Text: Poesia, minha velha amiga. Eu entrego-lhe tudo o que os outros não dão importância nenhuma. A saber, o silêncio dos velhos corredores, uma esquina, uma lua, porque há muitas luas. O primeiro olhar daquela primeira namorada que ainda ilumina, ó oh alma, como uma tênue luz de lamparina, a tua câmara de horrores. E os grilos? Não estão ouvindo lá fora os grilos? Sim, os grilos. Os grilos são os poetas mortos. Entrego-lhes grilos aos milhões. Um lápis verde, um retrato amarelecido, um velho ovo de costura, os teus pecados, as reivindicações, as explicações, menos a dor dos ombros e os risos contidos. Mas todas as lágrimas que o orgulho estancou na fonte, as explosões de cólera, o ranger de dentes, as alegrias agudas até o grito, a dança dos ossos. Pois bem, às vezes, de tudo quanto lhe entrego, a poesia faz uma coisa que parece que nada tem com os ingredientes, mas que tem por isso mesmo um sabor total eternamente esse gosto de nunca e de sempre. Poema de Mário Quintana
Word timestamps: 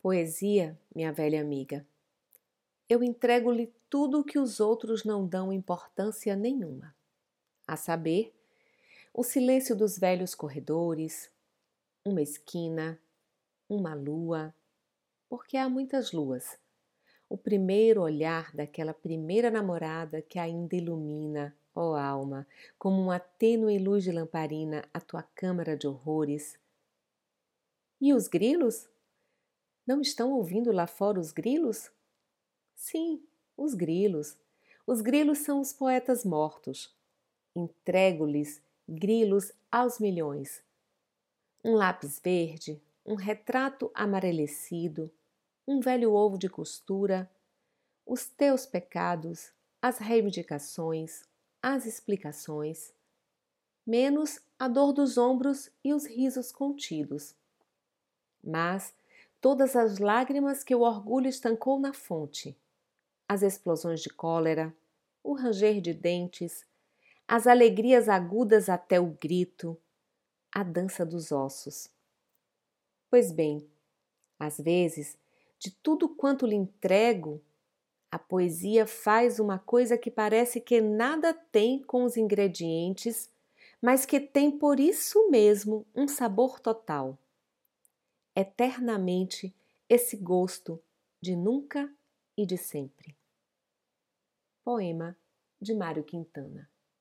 Poesia, 0.00 0.78
minha 0.94 1.12
velha 1.12 1.40
amiga. 1.40 1.84
Eu 2.88 3.02
entrego-lhe 3.02 3.72
tudo 3.90 4.20
o 4.20 4.24
que 4.24 4.38
os 4.38 4.60
outros 4.60 5.02
não 5.02 5.26
dão 5.26 5.52
importância 5.52 6.36
nenhuma. 6.36 6.94
A 7.66 7.76
saber, 7.76 8.32
o 9.12 9.24
silêncio 9.24 9.74
dos 9.74 9.98
velhos 9.98 10.36
corredores, 10.36 11.28
uma 12.04 12.22
esquina, 12.22 12.96
uma 13.68 13.92
lua, 13.92 14.54
porque 15.28 15.56
há 15.56 15.68
muitas 15.68 16.12
luas. 16.12 16.56
O 17.28 17.36
primeiro 17.36 18.00
olhar 18.00 18.54
daquela 18.54 18.94
primeira 18.94 19.50
namorada 19.50 20.22
que 20.22 20.38
ainda 20.38 20.76
ilumina, 20.76 21.56
ó 21.74 21.90
oh 21.90 21.96
alma, 21.96 22.46
como 22.78 23.02
uma 23.02 23.18
tênue 23.18 23.80
luz 23.80 24.04
de 24.04 24.12
lamparina, 24.12 24.88
a 24.94 25.00
tua 25.00 25.24
câmara 25.34 25.76
de 25.76 25.88
horrores. 25.88 26.56
E 28.00 28.14
os 28.14 28.28
grilos? 28.28 28.88
Não 29.88 30.02
estão 30.02 30.32
ouvindo 30.32 30.70
lá 30.70 30.86
fora 30.86 31.18
os 31.18 31.32
grilos? 31.32 31.90
Sim, 32.76 33.22
os 33.56 33.72
grilos. 33.72 34.36
Os 34.86 35.00
grilos 35.00 35.38
são 35.38 35.62
os 35.62 35.72
poetas 35.72 36.26
mortos. 36.26 36.94
Entrego-lhes 37.56 38.60
grilos 38.86 39.50
aos 39.72 39.98
milhões. 39.98 40.62
Um 41.64 41.72
lápis 41.72 42.20
verde, 42.22 42.78
um 43.02 43.14
retrato 43.14 43.90
amarelecido, 43.94 45.10
um 45.66 45.80
velho 45.80 46.12
ovo 46.12 46.36
de 46.36 46.50
costura, 46.50 47.26
os 48.04 48.26
teus 48.26 48.66
pecados, 48.66 49.52
as 49.80 49.96
reivindicações, 49.96 51.24
as 51.62 51.86
explicações, 51.86 52.92
menos 53.86 54.38
a 54.58 54.68
dor 54.68 54.92
dos 54.92 55.16
ombros 55.16 55.70
e 55.82 55.94
os 55.94 56.04
risos 56.04 56.52
contidos. 56.52 57.34
Mas 58.44 58.92
todas 59.40 59.76
as 59.76 59.98
lágrimas 59.98 60.64
que 60.64 60.74
o 60.74 60.80
orgulho 60.80 61.28
estancou 61.28 61.78
na 61.78 61.92
fonte, 61.92 62.56
as 63.28 63.42
explosões 63.42 64.00
de 64.00 64.08
cólera, 64.08 64.74
o 65.22 65.34
ranger 65.34 65.80
de 65.80 65.92
dentes, 65.92 66.66
as 67.26 67.46
alegrias 67.46 68.08
agudas 68.08 68.68
até 68.68 68.98
o 68.98 69.06
grito, 69.06 69.76
a 70.52 70.62
dança 70.62 71.04
dos 71.04 71.30
ossos. 71.30 71.90
Pois 73.10 73.30
bem, 73.30 73.68
às 74.38 74.58
vezes, 74.58 75.16
de 75.58 75.70
tudo 75.70 76.08
quanto 76.08 76.46
lhe 76.46 76.54
entrego, 76.54 77.42
a 78.10 78.18
poesia 78.18 78.86
faz 78.86 79.38
uma 79.38 79.58
coisa 79.58 79.98
que 79.98 80.10
parece 80.10 80.60
que 80.60 80.80
nada 80.80 81.34
tem 81.34 81.82
com 81.82 82.04
os 82.04 82.16
ingredientes, 82.16 83.30
mas 83.80 84.06
que 84.06 84.18
tem 84.18 84.50
por 84.50 84.80
isso 84.80 85.30
mesmo 85.30 85.86
um 85.94 86.08
sabor 86.08 86.58
total 86.58 87.18
eternamente 88.38 89.52
esse 89.88 90.16
gosto 90.16 90.80
de 91.20 91.34
nunca 91.34 91.92
e 92.36 92.46
de 92.46 92.56
sempre. 92.56 93.18
Poema 94.62 95.18
de 95.60 95.74
Mário 95.74 96.04
Quintana 96.04 96.70